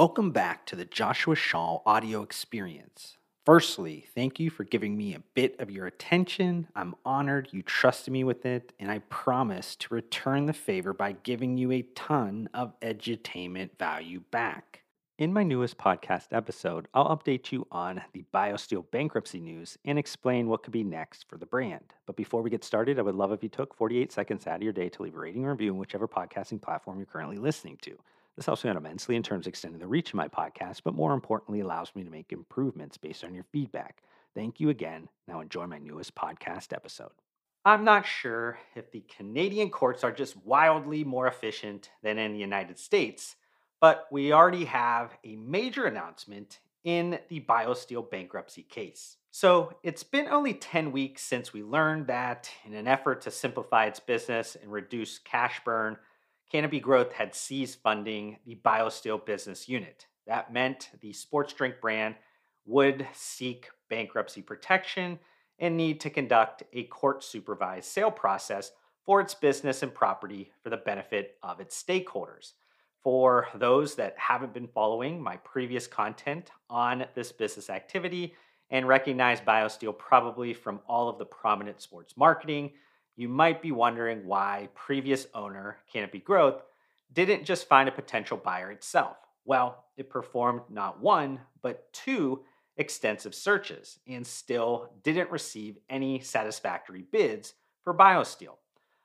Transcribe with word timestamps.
Welcome 0.00 0.30
back 0.30 0.64
to 0.64 0.76
the 0.76 0.86
Joshua 0.86 1.36
Shaw 1.36 1.80
audio 1.84 2.22
experience. 2.22 3.18
Firstly, 3.44 4.06
thank 4.14 4.40
you 4.40 4.48
for 4.48 4.64
giving 4.64 4.96
me 4.96 5.12
a 5.12 5.22
bit 5.34 5.60
of 5.60 5.70
your 5.70 5.86
attention. 5.86 6.68
I'm 6.74 6.94
honored 7.04 7.50
you 7.52 7.60
trusted 7.60 8.10
me 8.10 8.24
with 8.24 8.46
it, 8.46 8.72
and 8.80 8.90
I 8.90 9.00
promise 9.10 9.76
to 9.76 9.92
return 9.92 10.46
the 10.46 10.54
favor 10.54 10.94
by 10.94 11.16
giving 11.22 11.58
you 11.58 11.70
a 11.70 11.82
ton 11.94 12.48
of 12.54 12.80
edutainment 12.80 13.76
value 13.78 14.22
back. 14.30 14.84
In 15.18 15.34
my 15.34 15.42
newest 15.42 15.76
podcast 15.76 16.28
episode, 16.32 16.88
I'll 16.94 17.14
update 17.14 17.52
you 17.52 17.66
on 17.70 18.00
the 18.14 18.24
BioSteel 18.32 18.90
bankruptcy 18.90 19.38
news 19.38 19.76
and 19.84 19.98
explain 19.98 20.48
what 20.48 20.62
could 20.62 20.72
be 20.72 20.82
next 20.82 21.28
for 21.28 21.36
the 21.36 21.44
brand. 21.44 21.92
But 22.06 22.16
before 22.16 22.40
we 22.40 22.48
get 22.48 22.64
started, 22.64 22.98
I 22.98 23.02
would 23.02 23.16
love 23.16 23.32
if 23.32 23.42
you 23.42 23.50
took 23.50 23.74
48 23.74 24.12
seconds 24.12 24.46
out 24.46 24.56
of 24.56 24.62
your 24.62 24.72
day 24.72 24.88
to 24.88 25.02
leave 25.02 25.14
a 25.14 25.18
rating 25.18 25.44
or 25.44 25.50
review 25.50 25.72
in 25.72 25.78
whichever 25.78 26.08
podcasting 26.08 26.62
platform 26.62 26.96
you're 26.96 27.04
currently 27.04 27.36
listening 27.36 27.76
to. 27.82 27.98
This 28.40 28.46
helps 28.46 28.64
me 28.64 28.70
out 28.70 28.76
immensely 28.76 29.16
in 29.16 29.22
terms 29.22 29.46
of 29.46 29.50
extending 29.50 29.80
the 29.80 29.86
reach 29.86 30.08
of 30.08 30.14
my 30.14 30.26
podcast, 30.26 30.80
but 30.82 30.94
more 30.94 31.12
importantly, 31.12 31.60
allows 31.60 31.94
me 31.94 32.04
to 32.04 32.10
make 32.10 32.32
improvements 32.32 32.96
based 32.96 33.22
on 33.22 33.34
your 33.34 33.44
feedback. 33.52 34.02
Thank 34.34 34.60
you 34.60 34.70
again. 34.70 35.10
Now 35.28 35.40
enjoy 35.40 35.66
my 35.66 35.76
newest 35.76 36.14
podcast 36.14 36.72
episode. 36.72 37.10
I'm 37.66 37.84
not 37.84 38.06
sure 38.06 38.58
if 38.74 38.90
the 38.92 39.04
Canadian 39.14 39.68
courts 39.68 40.02
are 40.04 40.10
just 40.10 40.42
wildly 40.42 41.04
more 41.04 41.26
efficient 41.26 41.90
than 42.02 42.16
in 42.16 42.32
the 42.32 42.38
United 42.38 42.78
States, 42.78 43.36
but 43.78 44.06
we 44.10 44.32
already 44.32 44.64
have 44.64 45.18
a 45.22 45.36
major 45.36 45.84
announcement 45.84 46.60
in 46.82 47.18
the 47.28 47.40
BioSteel 47.40 48.10
bankruptcy 48.10 48.62
case. 48.62 49.18
So, 49.30 49.74
it's 49.82 50.02
been 50.02 50.28
only 50.28 50.54
10 50.54 50.92
weeks 50.92 51.20
since 51.22 51.52
we 51.52 51.62
learned 51.62 52.06
that, 52.06 52.50
in 52.64 52.72
an 52.72 52.88
effort 52.88 53.20
to 53.20 53.30
simplify 53.30 53.84
its 53.84 54.00
business 54.00 54.56
and 54.56 54.72
reduce 54.72 55.18
cash 55.18 55.60
burn, 55.62 55.98
Canopy 56.50 56.80
Growth 56.80 57.12
had 57.12 57.34
ceased 57.34 57.80
funding 57.80 58.38
the 58.44 58.56
BioSteel 58.56 59.24
business 59.24 59.68
unit. 59.68 60.06
That 60.26 60.52
meant 60.52 60.90
the 61.00 61.12
sports 61.12 61.52
drink 61.52 61.76
brand 61.80 62.16
would 62.66 63.06
seek 63.12 63.68
bankruptcy 63.88 64.42
protection 64.42 65.18
and 65.60 65.76
need 65.76 66.00
to 66.00 66.10
conduct 66.10 66.64
a 66.72 66.84
court 66.84 67.22
supervised 67.22 67.88
sale 67.88 68.10
process 68.10 68.72
for 69.04 69.20
its 69.20 69.34
business 69.34 69.82
and 69.82 69.94
property 69.94 70.50
for 70.62 70.70
the 70.70 70.76
benefit 70.76 71.36
of 71.42 71.60
its 71.60 71.80
stakeholders. 71.80 72.52
For 73.02 73.48
those 73.54 73.94
that 73.94 74.18
haven't 74.18 74.52
been 74.52 74.68
following 74.68 75.22
my 75.22 75.36
previous 75.38 75.86
content 75.86 76.50
on 76.68 77.06
this 77.14 77.32
business 77.32 77.70
activity 77.70 78.34
and 78.70 78.88
recognize 78.88 79.40
BioSteel 79.40 79.96
probably 79.96 80.52
from 80.52 80.80
all 80.86 81.08
of 81.08 81.18
the 81.18 81.24
prominent 81.24 81.80
sports 81.80 82.16
marketing, 82.16 82.72
you 83.20 83.28
might 83.28 83.60
be 83.60 83.70
wondering 83.70 84.24
why 84.24 84.68
previous 84.74 85.26
owner 85.34 85.76
Canopy 85.92 86.20
Growth 86.20 86.62
didn't 87.12 87.44
just 87.44 87.68
find 87.68 87.86
a 87.86 87.92
potential 87.92 88.38
buyer 88.38 88.70
itself. 88.70 89.18
Well, 89.44 89.84
it 89.98 90.08
performed 90.08 90.62
not 90.70 91.00
one, 91.00 91.40
but 91.60 91.92
two 91.92 92.44
extensive 92.78 93.34
searches 93.34 93.98
and 94.06 94.26
still 94.26 94.92
didn't 95.02 95.30
receive 95.30 95.76
any 95.90 96.20
satisfactory 96.20 97.02
bids 97.12 97.52
for 97.82 97.92
BioSteel. 97.92 98.56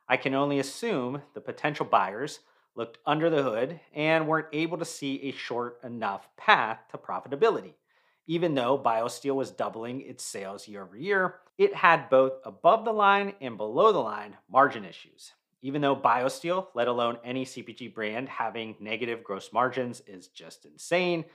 I 0.07 0.15
can 0.15 0.33
only 0.33 0.59
assume 0.59 1.21
the 1.33 1.41
potential 1.41 1.85
buyers 1.85 2.39
looked 2.73 2.99
under 3.05 3.29
the 3.29 3.43
hood 3.43 3.81
and 3.93 4.27
weren't 4.27 4.47
able 4.53 4.77
to 4.77 4.85
see 4.85 5.23
a 5.23 5.31
short 5.31 5.79
enough 5.83 6.29
path 6.37 6.79
to 6.91 6.97
profitability. 6.97 7.73
Even 8.27 8.55
though 8.55 8.77
BioSteel 8.77 9.35
was 9.35 9.51
doubling 9.51 10.01
its 10.01 10.23
sales 10.23 10.67
year 10.67 10.83
over 10.83 10.97
year, 10.97 11.35
it 11.57 11.75
had 11.75 12.09
both 12.09 12.33
above 12.43 12.83
the 12.83 12.91
line 12.91 13.33
and 13.39 13.57
below 13.57 13.91
the 13.91 13.99
line 13.99 14.35
margin 14.49 14.83
issues. 14.83 15.33
Even 15.61 15.81
though 15.81 15.95
BioSteel, 15.95 16.67
let 16.73 16.87
alone 16.87 17.17
any 17.23 17.45
CPG 17.45 17.93
brand, 17.93 18.29
having 18.29 18.75
negative 18.79 19.23
gross 19.23 19.53
margins 19.53 20.01
is 20.07 20.27
just 20.27 20.65
insane, 20.65 21.25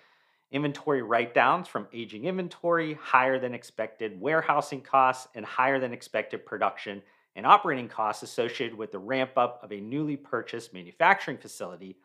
inventory 0.50 1.02
write 1.02 1.32
downs 1.32 1.68
from 1.68 1.88
aging 1.92 2.24
inventory, 2.24 2.94
higher 2.94 3.38
than 3.38 3.54
expected 3.54 4.20
warehousing 4.20 4.80
costs, 4.80 5.28
and 5.34 5.44
higher 5.44 5.78
than 5.78 5.92
expected 5.92 6.44
production 6.44 7.02
and 7.36 7.46
operating 7.46 7.88
costs 7.88 8.22
associated 8.22 8.76
with 8.76 8.92
the 8.92 8.98
ramp 8.98 9.32
up 9.36 9.60
of 9.62 9.72
a 9.72 9.80
newly 9.80 10.16
purchased 10.16 10.74
manufacturing 10.74 11.38
facility 11.38 11.96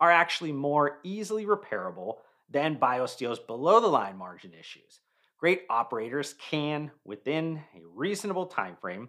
are 0.00 0.10
actually 0.10 0.52
more 0.52 0.98
easily 1.02 1.46
repairable 1.46 2.18
than 2.50 2.76
BioSteel's 2.76 3.38
below 3.38 3.80
the 3.80 3.86
line 3.86 4.16
margin 4.16 4.52
issues. 4.58 5.00
Great 5.38 5.62
operators 5.68 6.34
can, 6.34 6.90
within 7.04 7.60
a 7.74 7.80
reasonable 7.94 8.46
time 8.46 8.76
frame, 8.80 9.08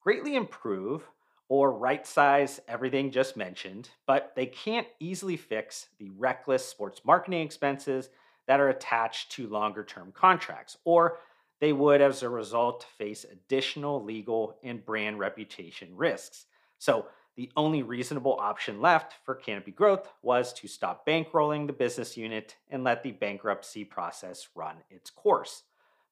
greatly 0.00 0.36
improve 0.36 1.02
or 1.48 1.72
right 1.72 2.06
size 2.06 2.60
everything 2.68 3.10
just 3.10 3.36
mentioned, 3.36 3.90
but 4.06 4.32
they 4.36 4.46
can't 4.46 4.86
easily 5.00 5.36
fix 5.36 5.88
the 5.98 6.10
reckless 6.10 6.64
sports 6.64 7.02
marketing 7.04 7.42
expenses 7.42 8.08
that 8.46 8.60
are 8.60 8.70
attached 8.70 9.32
to 9.32 9.46
longer 9.48 9.84
term 9.84 10.12
contracts, 10.12 10.78
or 10.84 11.18
they 11.60 11.72
would, 11.72 12.00
as 12.00 12.22
a 12.22 12.28
result, 12.28 12.86
face 12.98 13.24
additional 13.30 14.02
legal 14.02 14.58
and 14.64 14.84
brand 14.84 15.18
reputation 15.18 15.94
risks. 15.94 16.46
So, 16.78 17.06
the 17.36 17.50
only 17.56 17.82
reasonable 17.82 18.36
option 18.38 18.80
left 18.80 19.14
for 19.24 19.34
Canopy 19.34 19.70
Growth 19.70 20.08
was 20.22 20.52
to 20.54 20.68
stop 20.68 21.06
bankrolling 21.06 21.66
the 21.66 21.72
business 21.72 22.16
unit 22.16 22.56
and 22.68 22.84
let 22.84 23.02
the 23.02 23.12
bankruptcy 23.12 23.84
process 23.84 24.48
run 24.54 24.76
its 24.90 25.10
course. 25.10 25.62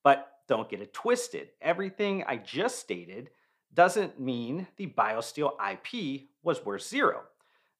But 0.03 0.33
don't 0.49 0.69
get 0.69 0.81
it 0.81 0.95
twisted. 0.95 1.51
Everything 1.61 2.25
I 2.27 2.37
just 2.37 2.79
stated 2.79 3.31
doesn't 3.75 4.19
mean 4.19 4.67
the 4.77 4.87
BioSteel 4.87 5.53
IP 5.73 6.23
was 6.43 6.65
worth 6.65 6.83
zero. 6.83 7.23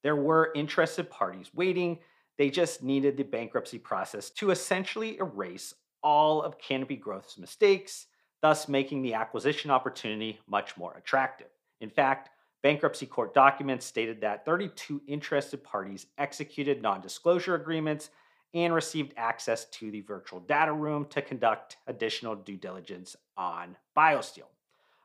There 0.03 0.15
were 0.15 0.51
interested 0.55 1.09
parties 1.09 1.51
waiting. 1.53 1.99
They 2.37 2.49
just 2.49 2.83
needed 2.83 3.17
the 3.17 3.23
bankruptcy 3.23 3.79
process 3.79 4.29
to 4.31 4.51
essentially 4.51 5.17
erase 5.17 5.73
all 6.03 6.41
of 6.41 6.57
Canopy 6.57 6.95
Growth's 6.95 7.37
mistakes, 7.37 8.07
thus 8.41 8.67
making 8.67 9.01
the 9.01 9.13
acquisition 9.13 9.69
opportunity 9.69 10.39
much 10.47 10.77
more 10.77 10.95
attractive. 10.97 11.49
In 11.81 11.89
fact, 11.89 12.29
Bankruptcy 12.63 13.07
court 13.07 13.33
documents 13.33 13.85
stated 13.85 14.21
that 14.21 14.45
32 14.45 15.01
interested 15.07 15.63
parties 15.63 16.07
executed 16.17 16.81
non 16.81 17.01
disclosure 17.01 17.55
agreements 17.55 18.11
and 18.53 18.73
received 18.73 19.13
access 19.17 19.65
to 19.65 19.89
the 19.91 20.01
virtual 20.01 20.39
data 20.41 20.73
room 20.73 21.05
to 21.05 21.21
conduct 21.21 21.77
additional 21.87 22.35
due 22.35 22.57
diligence 22.57 23.15
on 23.37 23.77
BioSteel. 23.97 24.49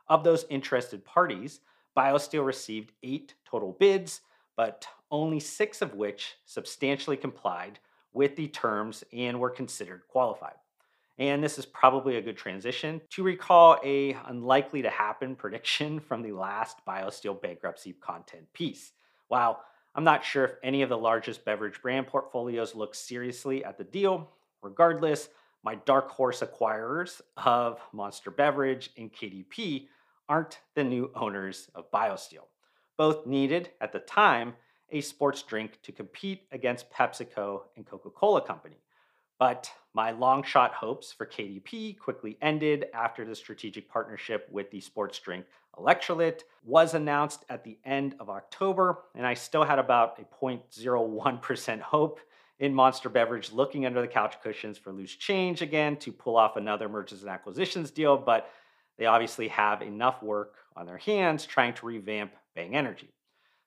Of 0.09 0.25
those 0.25 0.45
interested 0.51 1.05
parties, 1.05 1.61
BioSteel 1.97 2.45
received 2.45 2.93
eight 3.03 3.35
total 3.49 3.73
bids, 3.79 4.21
but 4.57 4.87
only 5.11 5.41
six 5.41 5.81
of 5.81 5.95
which 5.95 6.35
substantially 6.45 7.17
complied 7.17 7.79
with 8.13 8.37
the 8.37 8.49
terms 8.49 9.05
and 9.13 9.39
were 9.39 9.51
considered 9.51 10.03
qualified. 10.09 10.57
And 11.19 11.43
this 11.43 11.59
is 11.59 11.65
probably 11.65 12.17
a 12.17 12.23
good 12.23 12.37
transition 12.37 13.01
to 13.11 13.23
recall 13.23 13.79
a 13.83 14.17
unlikely 14.27 14.83
to 14.83 14.91
happen 14.91 15.35
prediction 15.35 15.99
from 15.99 16.23
the 16.23 16.33
last 16.33 16.79
BioSteel 16.87 17.41
bankruptcy 17.41 17.95
content 17.95 18.45
piece. 18.53 18.93
While 19.29 19.63
I'm 19.95 20.05
not 20.05 20.25
sure 20.25 20.45
if 20.45 20.55
any 20.63 20.83
of 20.83 20.91
the 20.91 20.99
largest 20.99 21.45
beverage 21.45 21.81
brand 21.81 22.07
portfolios 22.07 22.75
look 22.75 22.95
seriously 22.95 23.65
at 23.65 23.79
the 23.79 23.85
deal, 23.85 24.29
regardless, 24.63 25.31
my 25.65 25.75
dark 25.75 26.11
horse 26.11 26.43
acquirers 26.43 27.23
of 27.39 27.81
Monster 27.93 28.31
Beverage 28.31 28.91
and 28.99 29.11
KDP 29.11 29.89
aren't 30.29 30.61
the 30.75 30.85
new 30.85 31.11
owners 31.15 31.71
of 31.75 31.91
BioSteel. 31.91 32.45
Both 32.99 33.27
needed, 33.27 33.71
at 33.81 33.93
the 33.93 34.01
time, 34.01 34.55
a 34.91 35.01
sports 35.01 35.43
drink 35.43 35.79
to 35.83 35.93
compete 35.93 36.43
against 36.53 36.91
PepsiCo 36.93 37.63
and 37.77 37.87
Coca 37.87 38.11
Cola 38.11 38.43
Company. 38.43 38.77
But 39.39 39.71
my 39.95 40.13
long 40.13 40.43
shot 40.43 40.73
hopes 40.73 41.13
for 41.13 41.27
KDP 41.27 41.99
quickly 41.99 42.39
ended 42.41 42.87
after 42.95 43.25
the 43.25 43.35
strategic 43.35 43.89
partnership 43.89 44.49
with 44.51 44.71
the 44.71 44.81
sports 44.81 45.19
drink 45.19 45.47
Electrolit 45.79 46.43
was 46.65 46.95
announced 46.95 47.45
at 47.49 47.63
the 47.63 47.79
end 47.85 48.15
of 48.19 48.31
October, 48.31 49.05
and 49.15 49.27
I 49.27 49.35
still 49.35 49.65
had 49.65 49.79
about 49.79 50.19
a 50.19 50.45
0.01% 50.45 51.81
hope 51.81 52.21
in 52.59 52.75
Monster 52.75 53.11
Beverage 53.11 53.53
looking 53.53 53.85
under 53.85 54.01
the 54.01 54.09
couch 54.09 54.37
cushions 54.43 54.79
for 54.79 54.93
loose 54.93 55.15
change 55.15 55.61
again 55.61 55.97
to 55.99 56.13
pull 56.13 56.37
off 56.37 56.57
another 56.57 56.89
mergers 56.89 57.21
and 57.21 57.31
acquisitions 57.31 57.91
deal, 57.91 58.17
but 58.17 58.51
they 58.97 59.05
obviously 59.05 59.49
have 59.49 59.83
enough 59.83 60.23
work 60.23 60.55
on 60.75 60.87
their 60.87 60.97
hands 60.97 61.45
trying 61.45 61.75
to 61.75 61.87
revamp 61.87 62.33
Bang 62.55 62.75
Energy. 62.75 63.13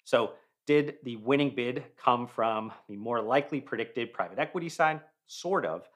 So, 0.04 0.34
did 0.66 0.98
the 1.04 1.16
winning 1.18 1.54
bid 1.56 1.84
come 2.04 2.28
from 2.28 2.72
the 2.88 2.96
more 2.96 3.22
likely 3.22 3.60
predicted 3.60 4.14
private 4.14 4.38
equity 4.38 4.70
side? 4.70 5.02
Sort 5.30 5.64
of. 5.64 5.88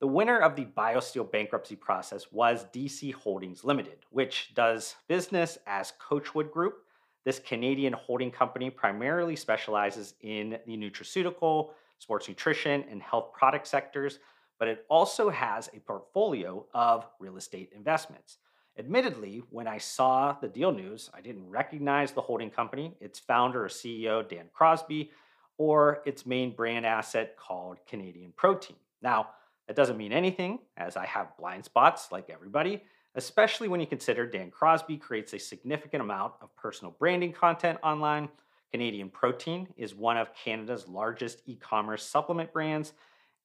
The 0.00 0.06
winner 0.06 0.38
of 0.38 0.56
the 0.56 0.64
BioSteel 0.64 1.30
bankruptcy 1.30 1.76
process 1.76 2.32
was 2.32 2.64
DC 2.72 3.12
Holdings 3.12 3.62
Limited, 3.62 3.98
which 4.10 4.54
does 4.54 4.96
business 5.08 5.58
as 5.66 5.92
Coachwood 6.00 6.50
Group. 6.50 6.84
This 7.26 7.38
Canadian 7.38 7.92
holding 7.92 8.30
company 8.30 8.70
primarily 8.70 9.36
specializes 9.36 10.14
in 10.22 10.58
the 10.66 10.78
nutraceutical, 10.78 11.70
sports 11.98 12.28
nutrition, 12.28 12.82
and 12.90 13.02
health 13.02 13.34
product 13.34 13.66
sectors, 13.66 14.20
but 14.58 14.68
it 14.68 14.86
also 14.88 15.28
has 15.28 15.68
a 15.74 15.80
portfolio 15.80 16.64
of 16.72 17.06
real 17.18 17.36
estate 17.36 17.70
investments. 17.76 18.38
Admittedly, 18.78 19.42
when 19.50 19.66
I 19.66 19.76
saw 19.76 20.34
the 20.40 20.48
deal 20.48 20.72
news, 20.72 21.10
I 21.12 21.20
didn't 21.20 21.50
recognize 21.50 22.12
the 22.12 22.22
holding 22.22 22.50
company, 22.50 22.94
its 23.00 23.18
founder 23.18 23.66
or 23.66 23.68
CEO, 23.68 24.26
Dan 24.26 24.46
Crosby, 24.54 25.10
or 25.58 26.00
its 26.06 26.24
main 26.24 26.54
brand 26.54 26.86
asset 26.86 27.36
called 27.36 27.78
Canadian 27.86 28.32
Protein. 28.36 28.76
Now, 29.02 29.30
that 29.66 29.76
doesn't 29.76 29.98
mean 29.98 30.12
anything, 30.12 30.60
as 30.76 30.96
I 30.96 31.04
have 31.04 31.36
blind 31.36 31.64
spots 31.64 32.10
like 32.10 32.30
everybody, 32.30 32.82
especially 33.14 33.68
when 33.68 33.80
you 33.80 33.86
consider 33.86 34.26
Dan 34.26 34.50
Crosby 34.50 34.96
creates 34.96 35.34
a 35.34 35.38
significant 35.38 36.00
amount 36.00 36.34
of 36.40 36.54
personal 36.56 36.96
branding 36.98 37.32
content 37.32 37.78
online. 37.82 38.28
Canadian 38.72 39.10
Protein 39.10 39.68
is 39.76 39.94
one 39.94 40.16
of 40.16 40.34
Canada's 40.34 40.88
largest 40.88 41.42
e 41.46 41.56
commerce 41.56 42.02
supplement 42.02 42.52
brands, 42.52 42.94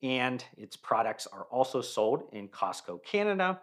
and 0.02 0.46
its 0.58 0.78
products 0.78 1.28
are 1.28 1.44
also 1.52 1.82
sold 1.82 2.24
in 2.32 2.48
Costco 2.48 3.04
Canada 3.04 3.60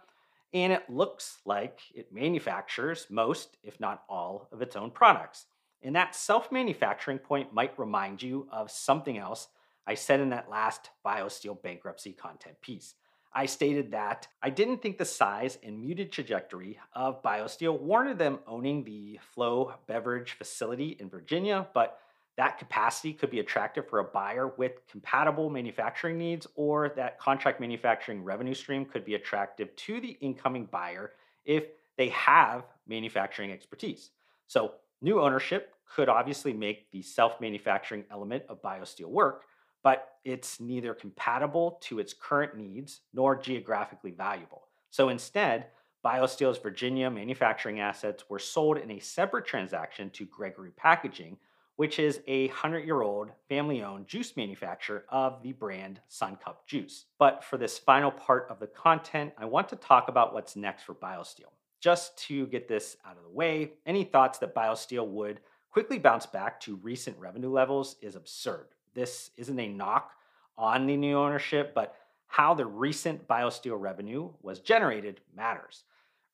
and 0.52 0.72
it 0.72 0.88
looks 0.88 1.38
like 1.44 1.80
it 1.94 2.12
manufactures 2.12 3.06
most, 3.08 3.56
if 3.62 3.78
not 3.78 4.02
all, 4.08 4.48
of 4.52 4.62
its 4.62 4.76
own 4.76 4.90
products. 4.90 5.46
And 5.82 5.96
that 5.96 6.14
self 6.14 6.52
manufacturing 6.52 7.18
point 7.18 7.52
might 7.52 7.78
remind 7.78 8.22
you 8.22 8.46
of 8.52 8.70
something 8.70 9.18
else 9.18 9.48
I 9.86 9.94
said 9.94 10.20
in 10.20 10.30
that 10.30 10.50
last 10.50 10.90
BioSteel 11.04 11.62
bankruptcy 11.62 12.12
content 12.12 12.60
piece. 12.60 12.94
I 13.32 13.46
stated 13.46 13.92
that 13.92 14.26
I 14.42 14.50
didn't 14.50 14.82
think 14.82 14.98
the 14.98 15.04
size 15.04 15.58
and 15.62 15.80
muted 15.80 16.10
trajectory 16.10 16.78
of 16.94 17.22
BioSteel 17.22 17.78
warranted 17.78 18.18
them 18.18 18.40
owning 18.46 18.84
the 18.84 19.20
Flow 19.34 19.74
Beverage 19.86 20.32
facility 20.32 20.96
in 20.98 21.08
Virginia, 21.08 21.68
but 21.72 21.98
that 22.36 22.58
capacity 22.58 23.12
could 23.12 23.30
be 23.30 23.40
attractive 23.40 23.88
for 23.88 24.00
a 24.00 24.04
buyer 24.04 24.48
with 24.56 24.86
compatible 24.90 25.50
manufacturing 25.50 26.18
needs, 26.18 26.46
or 26.54 26.88
that 26.96 27.18
contract 27.18 27.60
manufacturing 27.60 28.24
revenue 28.24 28.54
stream 28.54 28.84
could 28.84 29.04
be 29.04 29.14
attractive 29.14 29.74
to 29.76 30.00
the 30.00 30.16
incoming 30.20 30.64
buyer 30.66 31.12
if 31.44 31.64
they 31.96 32.08
have 32.08 32.64
manufacturing 32.86 33.52
expertise. 33.52 34.10
So, 34.46 34.74
new 35.00 35.20
ownership 35.20 35.74
could 35.94 36.08
obviously 36.08 36.52
make 36.52 36.90
the 36.90 37.02
self 37.02 37.40
manufacturing 37.40 38.04
element 38.10 38.44
of 38.48 38.62
BioSteel 38.62 39.08
work, 39.08 39.44
but 39.82 40.14
it's 40.24 40.60
neither 40.60 40.94
compatible 40.94 41.78
to 41.82 41.98
its 41.98 42.12
current 42.12 42.56
needs 42.56 43.00
nor 43.12 43.36
geographically 43.36 44.12
valuable. 44.12 44.62
So, 44.90 45.08
instead, 45.08 45.66
BioSteel's 46.04 46.58
Virginia 46.58 47.10
manufacturing 47.10 47.80
assets 47.80 48.24
were 48.28 48.38
sold 48.38 48.78
in 48.78 48.90
a 48.92 49.00
separate 49.00 49.46
transaction 49.46 50.10
to 50.10 50.24
Gregory 50.24 50.72
Packaging 50.76 51.36
which 51.80 51.98
is 51.98 52.20
a 52.26 52.46
100 52.48 52.84
year 52.84 53.00
old 53.00 53.30
family 53.48 53.82
owned 53.82 54.06
juice 54.06 54.36
manufacturer 54.36 55.06
of 55.08 55.42
the 55.42 55.52
brand 55.52 55.98
Suncup 56.10 56.56
Juice. 56.66 57.06
But 57.18 57.42
for 57.42 57.56
this 57.56 57.78
final 57.78 58.10
part 58.10 58.48
of 58.50 58.60
the 58.60 58.66
content, 58.66 59.32
I 59.38 59.46
want 59.46 59.70
to 59.70 59.76
talk 59.76 60.08
about 60.08 60.34
what's 60.34 60.56
next 60.56 60.82
for 60.82 60.94
BioSteel. 60.94 61.48
Just 61.80 62.18
to 62.26 62.46
get 62.48 62.68
this 62.68 62.96
out 63.06 63.16
of 63.16 63.24
the 63.24 63.30
way, 63.30 63.72
any 63.86 64.04
thoughts 64.04 64.38
that 64.38 64.54
BioSteel 64.54 65.06
would 65.08 65.40
quickly 65.70 65.98
bounce 65.98 66.26
back 66.26 66.60
to 66.60 66.76
recent 66.76 67.18
revenue 67.18 67.50
levels 67.50 67.96
is 68.02 68.16
absurd. 68.16 68.66
This 68.94 69.30
isn't 69.36 69.58
a 69.58 69.68
knock 69.68 70.12
on 70.58 70.86
the 70.86 70.96
new 70.96 71.16
ownership, 71.16 71.74
but 71.74 71.96
how 72.26 72.54
the 72.54 72.66
recent 72.66 73.26
BioSteel 73.26 73.80
revenue 73.80 74.30
was 74.42 74.60
generated 74.60 75.20
matters. 75.34 75.84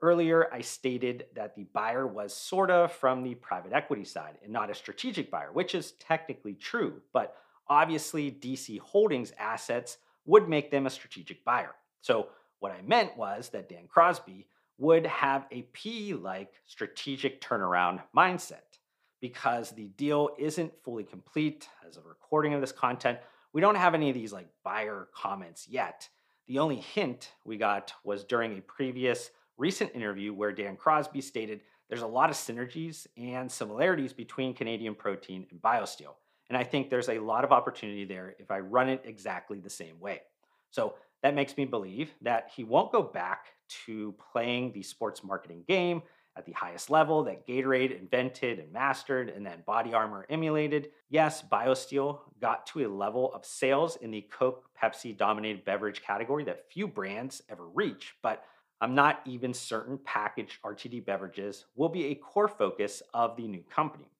Earlier, 0.02 0.52
I 0.52 0.60
stated 0.60 1.26
that 1.34 1.54
the 1.54 1.64
buyer 1.72 2.06
was 2.06 2.34
sort 2.34 2.70
of 2.70 2.92
from 2.92 3.22
the 3.22 3.34
private 3.36 3.72
equity 3.72 4.04
side 4.04 4.36
and 4.42 4.52
not 4.52 4.70
a 4.70 4.74
strategic 4.74 5.30
buyer, 5.30 5.52
which 5.52 5.74
is 5.74 5.92
technically 5.92 6.54
true, 6.54 7.00
but 7.12 7.36
obviously 7.68 8.30
DC 8.30 8.78
Holdings 8.80 9.32
assets 9.38 9.98
would 10.26 10.48
make 10.48 10.70
them 10.70 10.86
a 10.86 10.90
strategic 10.90 11.44
buyer. 11.44 11.74
So, 12.02 12.28
what 12.58 12.72
I 12.72 12.82
meant 12.82 13.16
was 13.16 13.50
that 13.50 13.68
Dan 13.68 13.86
Crosby 13.86 14.46
would 14.78 15.06
have 15.06 15.46
a 15.50 15.62
PE 15.72 16.14
like 16.14 16.52
strategic 16.66 17.40
turnaround 17.40 18.02
mindset 18.14 18.78
because 19.20 19.70
the 19.70 19.88
deal 19.96 20.30
isn't 20.38 20.72
fully 20.82 21.04
complete. 21.04 21.68
As 21.86 21.96
a 21.96 22.02
recording 22.02 22.54
of 22.54 22.60
this 22.60 22.72
content, 22.72 23.18
we 23.52 23.60
don't 23.60 23.76
have 23.76 23.94
any 23.94 24.10
of 24.10 24.14
these 24.14 24.32
like 24.32 24.48
buyer 24.62 25.08
comments 25.14 25.66
yet. 25.68 26.08
The 26.46 26.58
only 26.58 26.76
hint 26.76 27.32
we 27.44 27.56
got 27.56 27.92
was 28.04 28.24
during 28.24 28.56
a 28.56 28.62
previous 28.62 29.30
recent 29.56 29.94
interview 29.94 30.34
where 30.34 30.52
Dan 30.52 30.76
Crosby 30.76 31.20
stated 31.20 31.62
there's 31.88 32.02
a 32.02 32.06
lot 32.06 32.30
of 32.30 32.36
synergies 32.36 33.06
and 33.16 33.50
similarities 33.50 34.12
between 34.12 34.54
Canadian 34.54 34.94
Protein 34.94 35.46
and 35.50 35.62
BioSteel. 35.62 36.14
And 36.48 36.56
I 36.56 36.64
think 36.64 36.90
there's 36.90 37.08
a 37.08 37.18
lot 37.18 37.44
of 37.44 37.52
opportunity 37.52 38.04
there 38.04 38.36
if 38.38 38.50
I 38.50 38.58
run 38.60 38.88
it 38.88 39.02
exactly 39.04 39.58
the 39.58 39.70
same 39.70 39.98
way. 39.98 40.22
So 40.70 40.94
that 41.22 41.34
makes 41.34 41.56
me 41.56 41.64
believe 41.64 42.10
that 42.22 42.50
he 42.54 42.64
won't 42.64 42.92
go 42.92 43.02
back 43.02 43.46
to 43.86 44.14
playing 44.32 44.72
the 44.72 44.82
sports 44.82 45.24
marketing 45.24 45.64
game 45.66 46.02
at 46.36 46.44
the 46.44 46.52
highest 46.52 46.90
level 46.90 47.24
that 47.24 47.46
Gatorade 47.46 47.98
invented 47.98 48.58
and 48.58 48.70
mastered 48.70 49.30
and 49.30 49.44
then 49.44 49.62
Body 49.66 49.94
Armor 49.94 50.26
emulated. 50.28 50.90
Yes, 51.08 51.42
BioSteel 51.42 52.18
got 52.40 52.66
to 52.68 52.86
a 52.86 52.88
level 52.88 53.32
of 53.34 53.44
sales 53.44 53.96
in 53.96 54.10
the 54.10 54.20
Coke 54.30 54.68
Pepsi 54.80 55.16
dominated 55.16 55.64
beverage 55.64 56.02
category 56.02 56.44
that 56.44 56.70
few 56.70 56.86
brands 56.86 57.42
ever 57.48 57.66
reach, 57.68 58.14
but 58.22 58.44
I'm 58.80 58.94
not 58.94 59.22
even 59.24 59.54
certain 59.54 59.98
packaged 60.04 60.60
RTD 60.62 61.06
beverages 61.06 61.64
will 61.74 61.88
be 61.88 62.06
a 62.06 62.14
core 62.14 62.48
focus 62.48 63.02
of 63.14 63.36
the 63.36 63.48
new 63.48 63.62
company. 63.70 64.10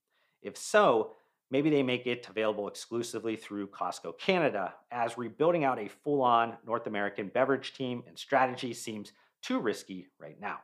If 0.40 0.56
so, 0.56 1.12
maybe 1.50 1.70
they 1.70 1.82
make 1.82 2.06
it 2.06 2.28
available 2.28 2.68
exclusively 2.68 3.36
through 3.36 3.68
Costco 3.68 4.18
Canada, 4.18 4.74
as 4.90 5.18
rebuilding 5.18 5.64
out 5.64 5.78
a 5.78 5.88
full 5.88 6.22
on 6.22 6.56
North 6.66 6.86
American 6.86 7.28
beverage 7.28 7.74
team 7.74 8.02
and 8.06 8.18
strategy 8.18 8.72
seems 8.72 9.12
too 9.42 9.58
risky 9.58 10.08
right 10.18 10.40
now. 10.40 10.58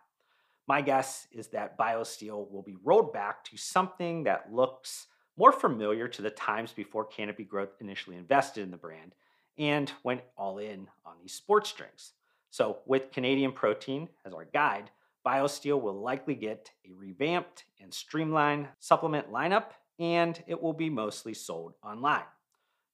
My 0.69 0.81
guess 0.81 1.27
is 1.33 1.49
that 1.49 1.79
BioSteel 1.79 2.51
will 2.51 2.63
be 2.63 2.77
rolled 2.83 3.13
back 3.13 3.45
to 3.45 3.57
something 3.57 4.25
that 4.25 4.53
looks 4.53 5.07
more 5.37 5.53
familiar 5.53 6.09
to 6.09 6.23
the 6.23 6.31
times 6.31 6.73
before 6.73 7.05
Canopy 7.05 7.45
Growth 7.45 7.71
initially 7.81 8.17
invested 8.17 8.63
in 8.63 8.71
the 8.71 8.77
brand 8.77 9.15
and 9.59 9.93
went 10.03 10.23
all 10.37 10.59
in 10.59 10.89
on 11.05 11.15
these 11.21 11.35
sports 11.35 11.73
drinks. 11.73 12.13
So, 12.51 12.79
with 12.87 13.13
Canadian 13.13 13.53
Protein 13.53 14.09
as 14.25 14.35
our 14.35 14.45
guide, 14.45 14.91
BioSteel 15.27 15.81
will 15.81 16.01
likely 16.01 16.35
get 16.35 16.71
a 16.85 16.93
revamped 16.93 17.65
and 17.81 17.93
streamlined 17.93 18.69
supplement 18.79 19.33
lineup, 19.33 19.71
and 19.99 20.43
it 20.47 20.61
will 20.61 20.73
be 20.73 20.91
mostly 20.91 21.35
sold 21.35 21.75
online. 21.85 22.25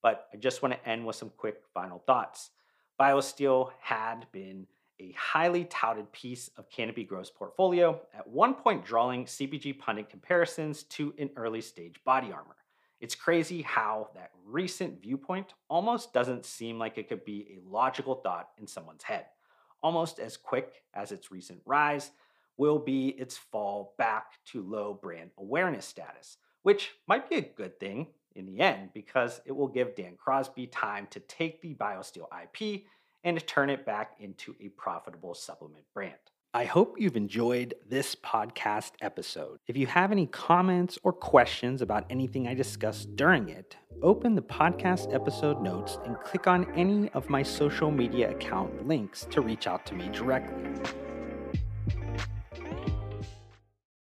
But 0.03 0.29
I 0.33 0.37
just 0.37 0.63
want 0.63 0.75
to 0.75 0.89
end 0.89 1.07
with 1.07 1.17
some 1.17 1.31
quick 1.37 1.63
final 1.75 1.99
thoughts. 2.07 2.51
BioSteel 3.01 3.71
had 3.81 4.27
been 4.33 4.67
a 5.01 5.13
highly 5.13 5.65
touted 5.65 6.11
piece 6.13 6.51
of 6.57 6.71
Canopy 6.71 7.05
Growth's 7.05 7.31
portfolio, 7.31 8.01
at 8.13 8.27
one 8.27 8.55
point 8.55 8.85
drawing 8.85 9.25
CPG 9.25 9.79
pundit 9.79 10.11
comparisons 10.11 10.83
to 10.85 11.15
an 11.19 11.31
early 11.37 11.61
stage 11.61 11.97
body 12.05 12.33
armor. 12.33 12.57
It's 13.01 13.15
crazy 13.15 13.63
how 13.63 14.11
that 14.15 14.31
recent 14.45 15.01
viewpoint 15.01 15.55
almost 15.71 16.13
doesn't 16.13 16.45
seem 16.45 16.79
like 16.79 16.99
it 16.99 17.09
could 17.09 17.25
be 17.25 17.59
a 17.59 17.69
logical 17.71 18.17
thought 18.17 18.49
in 18.59 18.67
someone's 18.67 19.05
head 19.05 19.27
almost 19.83 20.19
as 20.19 20.37
quick 20.37 20.83
as 20.95 21.13
its 21.13 21.31
recent 21.31 21.61
rise, 21.65 22.11
will 22.57 22.79
be 22.79 23.09
its 23.11 23.37
fall 23.37 23.95
back 23.99 24.33
to 24.47 24.63
low 24.63 24.95
brand 24.95 25.31
awareness 25.39 25.87
status, 25.87 26.39
which 26.63 26.93
might 27.07 27.29
be 27.29 27.37
a 27.37 27.43
good 27.43 27.79
thing 27.79 28.09
in 28.35 28.47
the 28.47 28.61
end 28.61 28.91
because 28.95 29.41
it 29.45 29.53
will 29.53 29.69
give 29.69 29.97
Dan 29.97 30.17
Crosby 30.17 30.67
time 30.67 31.07
to 31.11 31.21
take 31.21 31.61
the 31.61 31.75
BioSteel 31.75 32.27
IP 32.43 32.85
and 33.25 33.45
turn 33.47 33.69
it 33.71 33.85
back 33.85 34.13
into 34.21 34.55
a 34.61 34.69
profitable 34.71 35.35
supplement 35.35 35.85
brand. 35.93 36.15
I 36.55 36.65
hope 36.65 36.97
you've 36.99 37.17
enjoyed 37.17 37.75
this 37.87 38.15
podcast 38.15 38.93
episode. 39.03 39.59
If 39.67 39.77
you 39.77 39.87
have 39.87 40.13
any 40.13 40.27
comments 40.27 40.99
or 41.03 41.13
questions 41.13 41.83
about 41.83 42.07
anything 42.09 42.49
I 42.49 42.55
discussed 42.55 43.15
during 43.17 43.51
it, 43.51 43.77
open 44.03 44.35
the 44.35 44.43
podcast 44.43 45.13
episode 45.15 45.61
notes 45.61 45.99
and 46.07 46.19
click 46.21 46.47
on 46.47 46.73
any 46.75 47.11
of 47.11 47.29
my 47.29 47.43
social 47.43 47.91
media 47.91 48.31
account 48.31 48.89
links 48.89 49.27
to 49.31 49.43
reach 49.43 49.67
out 49.67 49.85
to 49.87 49.95
me 49.95 50.09
directly. 50.09 51.08